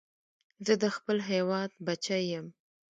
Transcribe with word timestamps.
زه 0.65 0.73
د 0.83 0.85
خپل 0.95 1.17
هېواد 1.31 1.71
بچی 1.85 2.21
یم 2.33 2.47